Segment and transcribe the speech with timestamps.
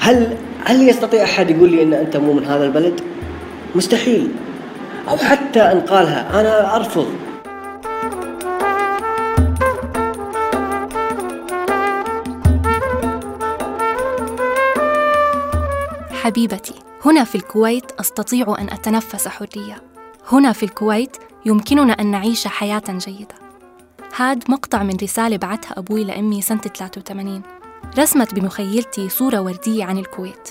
[0.00, 3.00] هل هل يستطيع أحد يقول لي إن أنت مو من هذا البلد؟
[3.74, 4.30] مستحيل.
[5.08, 6.40] أو حتى أن قالها.
[6.40, 7.23] أنا أرفض.
[16.24, 16.74] حبيبتي
[17.04, 19.82] هنا في الكويت أستطيع أن أتنفس حرية.
[20.32, 21.16] هنا في الكويت
[21.46, 23.34] يمكننا أن نعيش حياة جيدة.
[24.16, 27.42] هاد مقطع من رسالة بعتها أبوي لأمي سنة 83
[27.98, 30.48] رسمت بمخيلتي صورة وردية عن الكويت.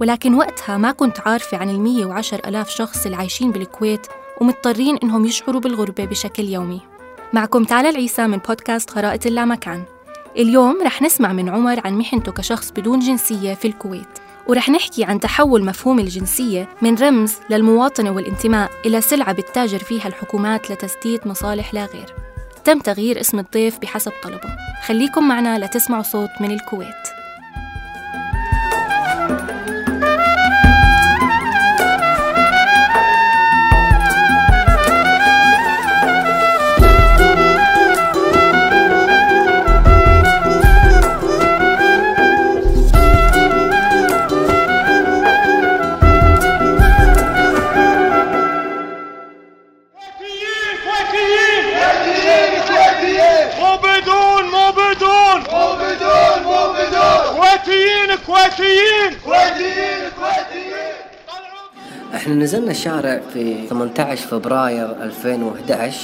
[0.00, 4.06] ولكن وقتها ما كنت عارفة عن المية وعشر ألاف شخص اللي عايشين بالكويت
[4.40, 6.80] ومضطرين إنهم يشعروا بالغربة بشكل يومي.
[7.32, 9.84] معكم تعالى العيسى من بودكاست خرائط اللامكان.
[10.36, 14.29] اليوم رح نسمع من عمر عن محنته كشخص بدون جنسية في الكويت.
[14.50, 20.70] ورح نحكي عن تحول مفهوم الجنسية من رمز للمواطنة والانتماء إلى سلعة بتتاجر فيها الحكومات
[20.70, 22.14] لتسديد مصالح لا غير.
[22.64, 24.56] تم تغيير اسم الضيف بحسب طلبه.
[24.86, 27.19] خليكم معنا لتسمعوا صوت من الكويت.
[58.30, 59.18] كويتيين!
[59.24, 60.94] كويتيين كويتيين!
[62.14, 65.98] إحنا نزلنا الشارع في 18 فبراير 2011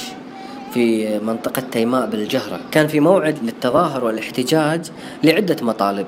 [0.73, 2.59] في منطقة تيماء بالجهرة.
[2.71, 4.91] كان في موعد للتظاهر والاحتجاج
[5.23, 6.05] لعدة مطالب.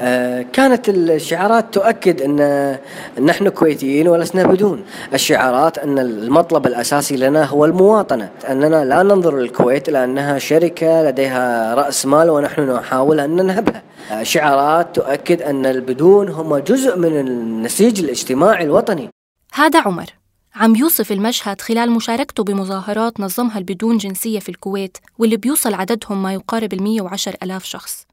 [0.00, 2.76] آه كانت الشعارات تؤكد أن
[3.20, 4.84] نحن كويتيين ولسنا بدون.
[5.14, 8.30] الشعارات أن المطلب الأساسي لنا هو المواطنة.
[8.50, 13.82] أننا لا ننظر للكويت لأنها شركة لديها رأس مال ونحن نحاول أن ننهبها
[14.22, 19.08] شعارات تؤكد أن البدون هم جزء من النسيج الاجتماعي الوطني.
[19.54, 20.06] هذا عمر.
[20.54, 26.32] عم يوصف المشهد خلال مشاركته بمظاهرات نظمها البدون جنسية في الكويت واللي بيوصل عددهم ما
[26.32, 28.06] يقارب ال 110 ألاف شخص.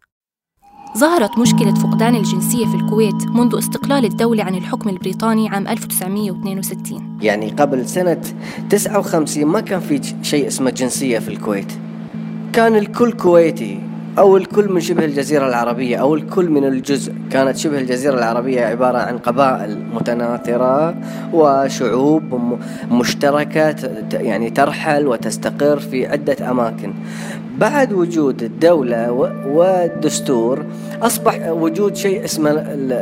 [0.97, 7.50] ظهرت مشكلة فقدان الجنسية في الكويت منذ استقلال الدولة عن الحكم البريطاني عام 1962 يعني
[7.50, 8.22] قبل سنة
[8.69, 11.72] 59 ما كان في شيء اسمه جنسية في الكويت.
[12.53, 13.81] كان الكل كويتي.
[14.19, 17.13] أو الكل من شبه الجزيرة العربية أو الكل من الجزء.
[17.31, 20.95] كانت شبه الجزيرة العربية عبارة عن قبائل متناثرة
[21.33, 22.57] وشعوب
[22.91, 23.75] مشتركة
[24.13, 26.93] يعني ترحل وتستقر في عدة أماكن.
[27.57, 29.11] بعد وجود الدولة
[29.47, 30.65] والدستور
[31.01, 32.51] أصبح وجود شيء اسمه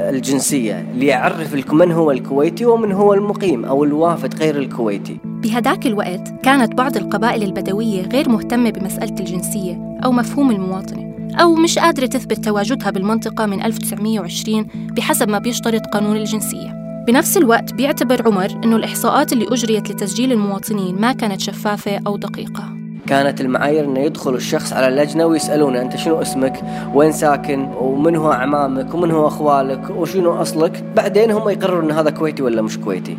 [0.10, 5.33] الجنسية ليعرف من هو الكويتي ومن هو المقيم أو الوافد غير الكويتي.
[5.44, 11.80] بهداك الوقت كانت بعض القبائل البدوية غير مهتمة بمسألة الجنسية أو مفهوم المواطنة أو مش
[11.80, 18.52] قادرة تثبت تواجدها بالمنطقة من 1920 بحسب ما بيشترط قانون الجنسية بنفس الوقت بيعتبر عمر
[18.64, 22.64] أنه الإحصاءات اللي أجريت لتسجيل المواطنين ما كانت شفافة أو دقيقة
[23.08, 26.62] كانت المعايير إنه يدخل الشخص على اللجنة ويسألونه أنت شنو اسمك؟
[26.94, 32.10] وين ساكن؟ ومن هو اعمامك؟ ومن هو أخوالك؟ وشنو أصلك؟ بعدين هم يقرروا إن هذا
[32.10, 33.18] كويتي ولا مش كويتي.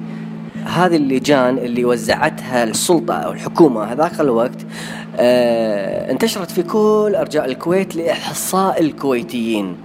[0.65, 4.67] هذه اللجان اللي وزعتها السلطة أو الحكومة هذاك الوقت
[5.17, 9.77] آه انتشرت في كل أرجاء الكويت لإحصاء الكويتيين.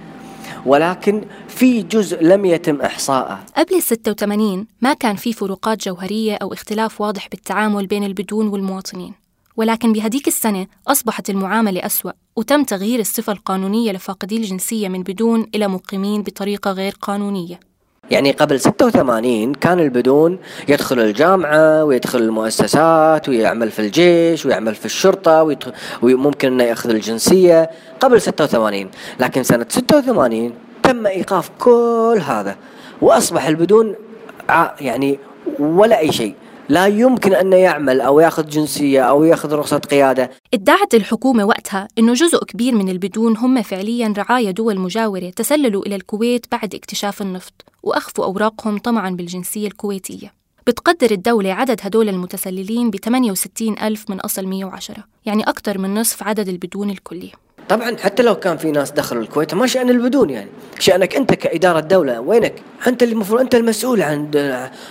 [0.66, 3.40] ولكن في جزء لم يتم إحصاءه.
[3.56, 9.14] قبل ال 86 ما كان في فروقات جوهرية أو اختلاف واضح بالتعامل بين البدون والمواطنين.
[9.56, 15.68] ولكن بهديك السنة أصبحت المعاملة أسوأ وتم تغيير الصفة القانونية لفاقدي الجنسية من بدون إلى
[15.68, 17.60] مقيمين بطريقة غير قانونية.
[18.10, 20.38] يعني قبل 86 كان البدون
[20.68, 25.56] يدخل الجامعة ويدخل المؤسسات ويعمل في الجيش ويعمل في الشرطة
[26.02, 27.70] وممكن إنه يأخذ الجنسية
[28.00, 28.90] قبل 86
[29.20, 30.52] لكن سنة 86
[30.82, 32.56] تم إيقاف كل هذا
[33.02, 33.94] وأصبح البدون
[34.80, 35.18] يعني
[35.58, 36.34] ولا أي شيء.
[36.70, 40.30] لا يمكن أن يعمل أو يأخذ جنسية أو يأخذ رخصة قيادة.
[40.54, 45.94] ادعت الحكومة وقتها أنه جزء كبير من البدون هم فعليا رعايا دول مجاورة تسللوا إلى
[45.94, 50.32] الكويت بعد اكتشاف النفط وأخفوا أوراقهم طمعا بالجنسية الكويتية.
[50.66, 56.22] بتقدر الدولة عدد هدول المتسللين ب 68 ألف من أصل 110 يعني أكثر من نصف
[56.22, 57.32] عدد البدون الكلي.
[57.70, 60.50] طبعا حتى لو كان في ناس دخلوا الكويت ما شأن البدون يعني.
[60.78, 62.54] شأنك أنت كإدارة دولة وينك؟
[62.86, 64.30] أنت اللي المفروض أنت المسؤول عن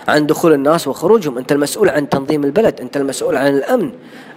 [0.08, 1.38] عن دخول الناس وخروجهم.
[1.38, 3.92] أنت المسؤول عن تنظيم البلد أنت المسؤول عن الأمن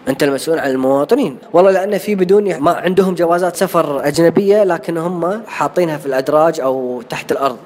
[0.09, 1.39] أنت المسؤول عن المواطنين.
[1.53, 7.03] والله لأن في بدون ما عندهم جوازات سفر أجنبية لكن هم حاطينها في الأدراج أو
[7.11, 7.59] تحت الأرض.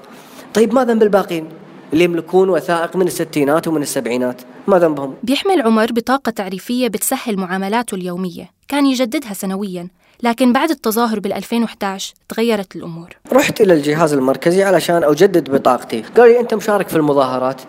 [0.55, 1.49] طيب ما ذنب الباقين
[1.93, 7.95] اللي يملكون وثائق من الستينات ومن السبعينات؟ ما ذنبهم؟ بيحمل عمر بطاقة تعريفية بتسهل معاملاته
[7.95, 8.51] اليومية.
[8.69, 9.89] كان يجددها سنوياً.
[10.23, 13.17] لكن بعد التظاهر بال 2011 تغيرت الأمور.
[13.33, 16.05] رحت إلى الجهاز المركزي علشان أجدد بطاقتي.
[16.17, 17.61] قال لي أنت مشارك في المظاهرات.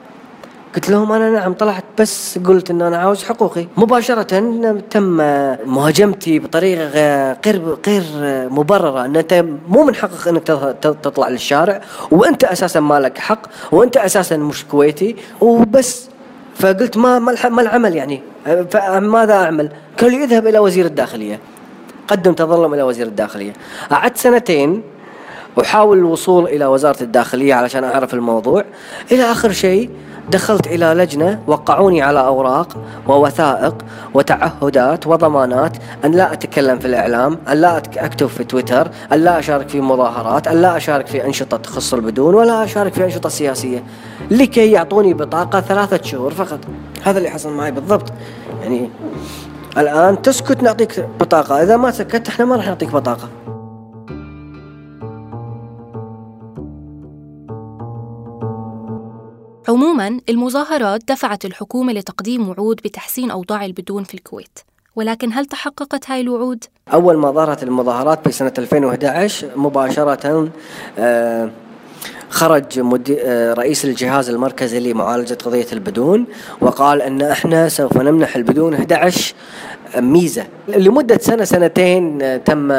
[0.75, 3.67] قلت لهم أنا نعم طلعت بس قلت إن أنا عاوز حقوقي.
[3.77, 4.23] مباشرة
[4.89, 5.17] تم
[5.65, 6.89] مهاجمتي بطريقة
[7.45, 8.03] غير غير
[8.50, 10.43] مبررة إن أنت مو من حقك إنك
[10.81, 13.41] تطلع للشارع وأنت أساسا ما لك حق
[13.71, 16.09] وأنت أساسا مش كويتي وبس.
[16.55, 19.69] فقلت ما ما العمل يعني؟ فماذا أعمل؟
[20.01, 21.39] قال لي اذهب إلى وزير الداخلية.
[22.07, 23.54] قدم تظلم إلى وزير الداخلية.
[23.92, 24.83] قعدت سنتين
[25.62, 28.63] أحاول الوصول إلى وزارة الداخلية علشان أعرف الموضوع.
[29.12, 29.89] إلى آخر شيء
[30.31, 32.77] دخلت إلى لجنة وقعوني على أوراق
[33.07, 33.75] ووثائق
[34.13, 39.69] وتعهدات وضمانات أن لا أتكلم في الإعلام أن لا أكتب في تويتر أن لا أشارك
[39.69, 43.83] في مظاهرات أن لا أشارك في أنشطة تخص البدون ولا أشارك في أنشطة سياسية.
[44.31, 46.60] لكي يعطوني بطاقة ثلاثة شهور فقط.
[47.03, 48.13] هذا اللي حصل معي بالضبط.
[48.63, 48.89] يعني
[49.77, 51.63] الآن تسكت نعطيك بطاقة.
[51.63, 53.29] إذا ما سكت إحنا ما راح نعطيك بطاقة.
[59.69, 64.59] عموما المظاهرات دفعت الحكومة لتقديم وعود بتحسين أوضاع البدون في الكويت.
[64.95, 66.63] ولكن هل تحققت هاي الوعود؟
[66.94, 70.50] أول ما ظهرت المظاهرات بسنة 2011 مباشرة
[71.00, 71.50] آه
[72.29, 72.63] خرج
[73.19, 76.25] آه، رئيس الجهاز المركزي لمعالجة قضية البدون
[76.62, 79.33] وقال أن إحنا سوف نمنح البدون 11
[79.97, 80.45] ميزة.
[80.68, 82.71] لمدة سنة سنتين آه، تم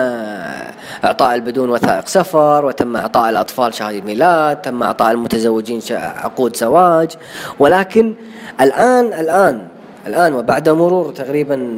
[1.05, 7.11] إعطاء البدون وثائق سفر وتم إعطاء الأطفال شهادة ميلاد تم إعطاء المتزوجين عقود زواج.
[7.59, 8.15] ولكن
[8.61, 9.69] الآن الآن
[10.07, 11.69] الآن وبعد مرور تقريبا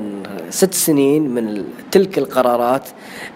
[0.51, 2.89] ست سنين من تلك القرارات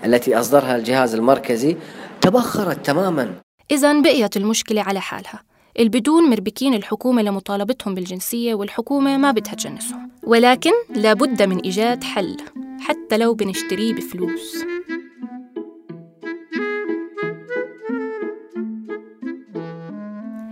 [0.04, 1.76] التي أصدرها الجهاز المركزي
[2.20, 3.43] تبخرت تماما.
[3.74, 5.42] إذا بقيت المشكلة على حالها.
[5.78, 10.10] البدون مربكين الحكومة لمطالبتهم بالجنسية والحكومة ما بدها تجنسهم.
[10.22, 12.36] ولكن لابد من إيجاد حل
[12.80, 14.64] حتى لو بنشتريه بفلوس.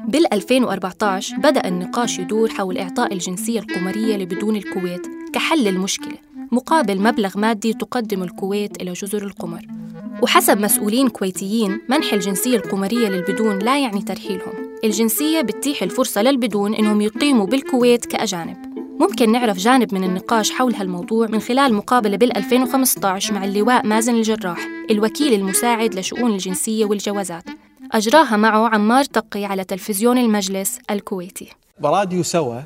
[0.09, 6.17] بال 2014 بدأ النقاش يدور حول إعطاء الجنسية القمرية لبدون الكويت كحل المشكلة
[6.53, 9.82] مقابل مبلغ مادي تقدم الكويت إلى جزر القمر.
[10.23, 14.77] وحسب مسؤولين كويتيين منح الجنسية القمرية للبدون لا يعني ترحيلهم.
[14.85, 18.57] الجنسية بتتيح الفرصة للبدون إنهم يقيموا بالكويت كأجانب.
[19.01, 24.15] ممكن نعرف جانب من النقاش حول هالموضوع من خلال مقابلة بال 2015 مع اللواء مازن
[24.15, 27.45] الجراح الوكيل المساعد لشؤون الجنسية والجوازات.
[27.93, 31.49] أجراها معه عمار تقي على تلفزيون المجلس الكويتي.
[31.79, 32.61] براديو سوا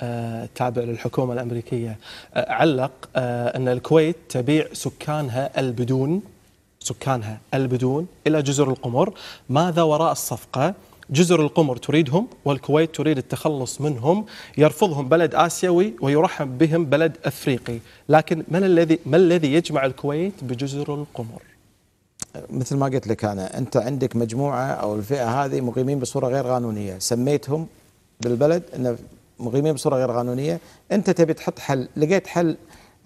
[0.00, 1.98] آه، تابع للحكومة الأمريكية
[2.34, 6.22] آه، علق آه، أن الكويت تبيع سكانها البدون.
[6.86, 9.14] سكانها البدون إلى جزر القمر.
[9.48, 10.74] ماذا وراء الصفقة؟
[11.10, 14.26] جزر القمر تريدهم والكويت تريد التخلص منهم.
[14.58, 17.78] يرفضهم بلد آسيوي ويرحب بهم بلد أفريقي.
[18.08, 21.42] لكن من الذي ما الذي يجمع الكويت بجزر القمر؟
[22.50, 26.98] مثل ما قلت لك أنا أنت عندك مجموعة أو الفئة هذه مقيمين بصورة غير قانونية.
[26.98, 27.66] سميتهم
[28.20, 28.96] بالبلد أن
[29.38, 30.60] مقيمين بصورة غير قانونية.
[30.92, 32.56] أنت تبي تحط حل لقيت حل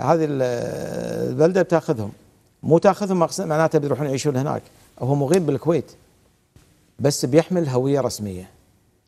[0.00, 2.12] هذه البلدة بتاخذهم.
[2.62, 4.62] مو تاخذهم معناته بيروحون يعيشون هناك
[4.98, 5.92] هو مقيم بالكويت
[6.98, 8.50] بس بيحمل هوية رسمية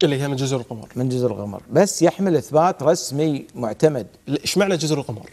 [0.05, 4.77] اللي هي من جزر القمر من جزر القمر بس يحمل إثبات رسمي معتمد إيش معنى
[4.77, 5.31] جزر القمر؟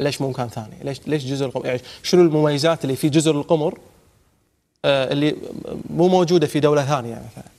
[0.00, 3.78] ليش مو مكان ثاني؟ ليش ليش جزر القمر؟ يعني شنو المميزات اللي في جزر القمر
[4.84, 5.36] آه اللي
[5.90, 7.53] مو موجودة في دولة ثانية مثلا؟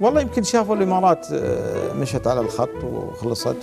[0.00, 3.56] والله يمكن شافوا الإمارات آه، مشت على الخط وخلصت.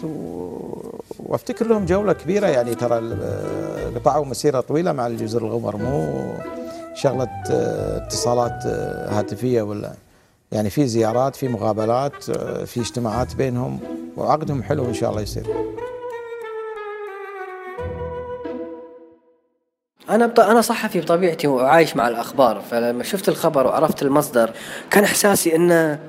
[1.19, 6.33] وافتكر لهم جولة كبيرة يعني ترى آه، قطعوا مسيرة طويلة مع الجزر القمر مو
[6.93, 8.65] شغله آه، اتصالات
[9.13, 9.93] هاتفية ولا
[10.51, 12.23] يعني في زيارات في مقابلات
[12.65, 13.79] في اجتماعات بينهم
[14.17, 15.47] وعقدهم حلو إن شاء الله يصير.
[20.09, 24.51] أنا أنا صحفي بطبيعتي وعايش مع الأخبار فلما شفت الخبر وعرفت المصدر
[24.91, 25.99] كان إحساسي إنه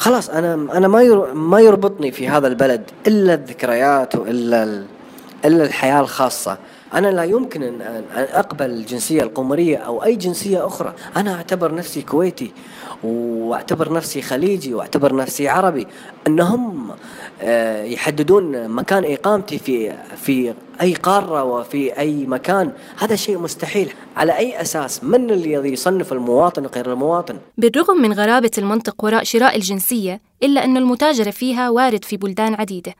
[0.00, 4.84] خلاص أنا أنا ما ما يربطني في هذا البلد إلا الذكريات وإلا
[5.44, 6.58] إلا الحياة الخاصة.
[6.94, 10.94] أنا لا يمكن أن أقبل الجنسية القمرية أو أي جنسية أخرى.
[11.16, 12.52] أنا أعتبر نفسي كويتي.
[13.04, 15.86] واعتبر نفسي خليجي واعتبر نفسي عربي.
[16.26, 16.90] انهم
[17.42, 22.72] آه، يحددون مكان إقامتي في في أي قارة وفي أي مكان.
[22.98, 23.92] هذا شيء مستحيل.
[24.16, 29.56] على أي أساس؟ من الذي يصنف المواطن وغير المواطن؟ بالرغم من غرابة المنطق وراء شراء
[29.56, 32.94] الجنسية إلا أن المتاجره فيها وارد في بلدان عديدة.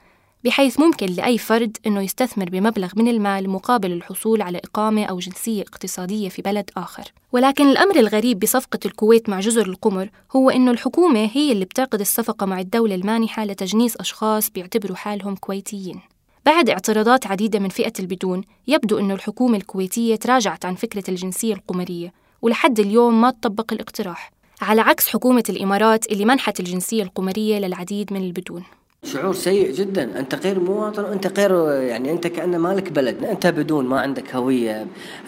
[0.44, 5.62] بحيث ممكن لأي فرد أنه يستثمر بمبلغ من المال مقابل الحصول على إقامة أو جنسية
[5.62, 7.04] اقتصادية في بلد آخر.
[7.32, 12.46] ولكن الأمر الغريب بصفقة الكويت مع جزر القمر هو أنه الحكومة هي اللي بتعقد الصفقة
[12.46, 16.00] مع الدولة المانحة لتجنيس أشخاص بيعتبروا حالهم كويتيين.
[16.46, 22.12] بعد اعتراضات عديدة من فئة البدون يبدو أن الحكومة الكويتية تراجعت عن فكرة الجنسية القمرية
[22.42, 24.30] ولحد اليوم ما تطبق الاقتراح
[24.60, 28.64] على عكس حكومة الإمارات اللي منحت الجنسية القمرية للعديد من البدون.
[29.04, 30.18] شعور سيء جدا.
[30.18, 33.24] أنت غير مواطن وانت غير يعني أنت كانه مالك بلد.
[33.24, 34.86] أنت بدون ما عندك هوية.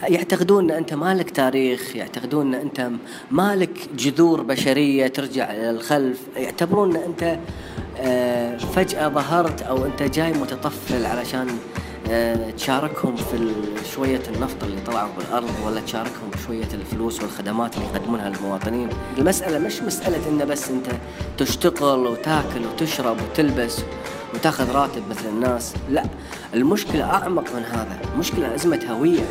[0.09, 2.89] يعتقدون أن أنت مالك تاريخ يعتقدون أن أنت
[3.31, 7.39] مالك جذور بشرية ترجع للخلف يعتبرون أن أنت
[7.99, 11.47] آه، فجأة ظهرت أو أنت جاي متطفل علشان
[12.57, 13.53] تشاركهم في
[13.95, 19.81] شوية النفط اللي طلعوا بالأرض ولا تشاركهم بشوية الفلوس والخدمات اللي يقدمونها للمواطنين؟ المسألة مش
[19.81, 20.87] مسألة إن بس أنت
[21.37, 23.79] تشتغل وتاكل وتشرب وتلبس
[24.33, 26.03] وتاخذ راتب مثل الناس لا.
[26.53, 29.23] المشكلة أعمق من هذا المشكلة أزمة هوية.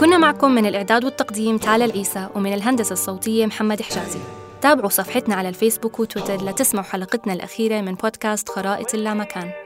[0.00, 4.18] كنا معكم من الإعداد والتقديم تالا العيسى ومن الهندسة الصوتية محمد حجازي.
[4.62, 9.61] تابعوا صفحتنا على الفيسبوك وتويتر لتسمعوا حلقتنا الأخيرة من بودكاست خرائط اللامكان.